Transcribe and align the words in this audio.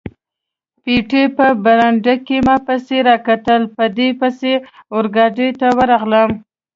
پېټی 0.83 1.23
په 1.37 1.45
برنډه 1.63 2.15
کې 2.25 2.37
ما 2.45 2.55
پسې 2.67 2.97
را 3.07 3.15
کتل، 3.27 3.61
په 3.75 3.83
ده 3.95 4.07
پسې 4.19 4.53
اورګاډي 4.93 5.49
ته 5.59 5.67
ورغلم. 5.77 6.29